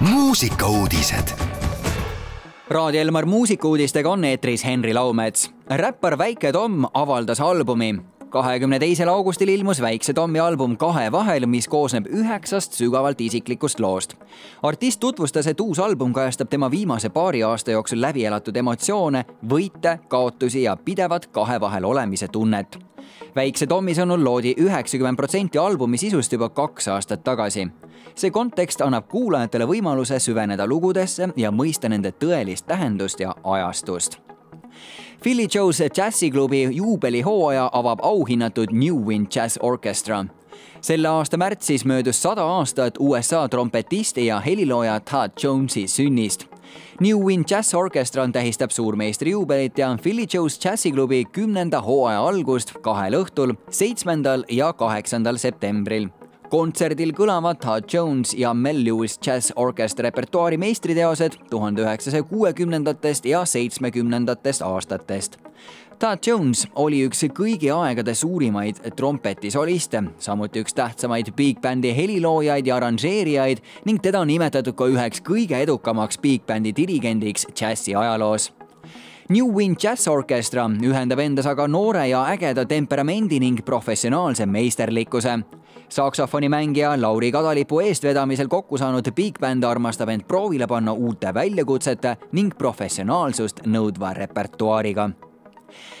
[0.00, 1.28] muusikauudised.
[2.68, 5.50] Raadio Elmar muusikuudistega on eetris Henri Laumets.
[5.70, 7.94] räppar Väike Tom avaldas albumi.
[8.30, 14.14] Kahekümne teisel augustil ilmus Väikse Tommi album Kahe vahel, mis koosneb üheksast sügavalt isiklikust loost.
[14.62, 19.98] artist tutvustas, et uus album kajastab tema viimase paari aasta jooksul läbi elatud emotsioone, võite,
[20.08, 22.78] kaotusi ja pidevat kahe vahel olemise tunnet
[23.34, 27.68] väikse Tommi sõnul loodi üheksakümmend protsenti albumi sisust juba kaks aastat tagasi.
[28.14, 34.18] see kontekst annab kuulajatele võimaluse süveneda lugudesse ja mõista nende tõelist tähendust ja ajastust.
[35.22, 40.24] Philly Joe's džässiklubi juubelihooaja avab auhinnatud New Wind Jazz Orchestra.
[40.80, 46.46] Selle aasta märtsis möödus sada aastat USA trompetisti ja helilooja Todd Jonesi sünnist.
[47.00, 53.14] New Wind Jazz Orchestra tähistab suurmeistri juubelit ja Philly Joe's džässiklubi kümnenda hooaja algust kahel
[53.22, 56.08] õhtul, seitsmendal ja kaheksandal septembril
[56.50, 63.44] kontserdil kõlavad Todd Jones ja Mel Lewis Jazz Orchestra repertuaari meistriteosed tuhande üheksasaja kuuekümnendatest ja
[63.44, 65.38] seitsmekümnendatest aastatest.
[65.98, 72.76] Todd Jones oli üks kõigi aegade suurimaid trompetisoliste, samuti üks tähtsamaid big bändi heliloojaid ja
[72.76, 78.52] arranžeerijaid ning teda on nimetatud ka üheks kõige edukamaks big bändi dirigendiks džässi ajaloos
[79.30, 85.34] New Wind Jazz Orchestra ühendab endas aga noore ja ägeda temperamendi ning professionaalse meisterlikkuse.
[85.88, 92.54] Saksofonimängija Lauri Kadalipu eestvedamisel kokku saanud big band armastab end proovile panna uute väljakutsete ning
[92.58, 95.10] professionaalsust nõudva repertuaariga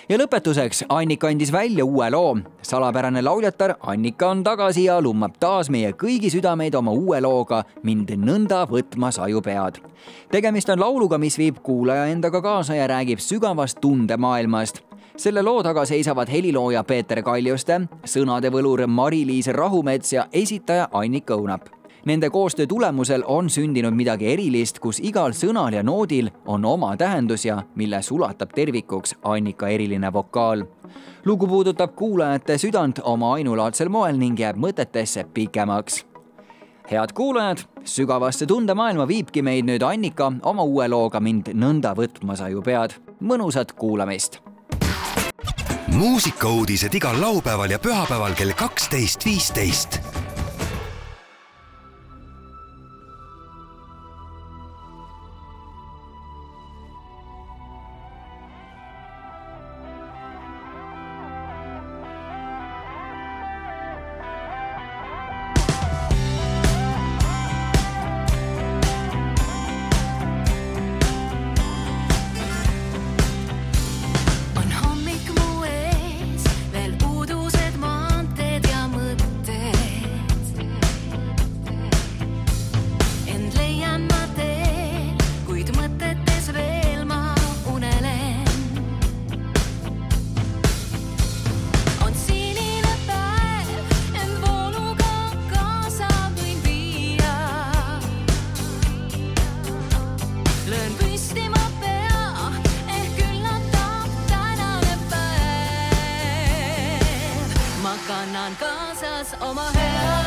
[0.08, 2.36] ja lõpetuseks Annika andis välja uue loo.
[2.62, 8.10] salapärane lauljatar Annika on tagasi ja lummab taas meie kõigi südameid oma uue looga Mind
[8.16, 9.80] nõnda võtma saju pead.
[10.30, 14.87] tegemist on lauluga, mis viib kuulaja endaga kaasa ja räägib sügavast tundemaailmast
[15.18, 21.78] selle loo taga seisavad helilooja Peeter Kaljuste, sõnade võlur Mari-Liis Rahumets ja esitaja Annika Õunap
[22.08, 27.44] Nende koostöö tulemusel on sündinud midagi erilist, kus igal sõnal ja noodil on oma tähendus
[27.44, 30.64] ja mille sulatab tervikuks Annika eriline vokaal.
[31.24, 36.06] lugu puudutab kuulajate südant oma ainulaadsel moel ning jääb mõtetesse pikemaks.
[36.90, 42.48] head kuulajad, sügavasse tundemaailma viibki meid nüüd Annika oma uue looga Mind nõnda võtma sa
[42.48, 42.94] ju pead.
[43.20, 44.47] mõnusat kuulamist
[45.92, 50.00] muusikauudised igal laupäeval ja pühapäeval kell kaksteist, viisteist
[108.56, 110.17] cosas, oh my Omaha.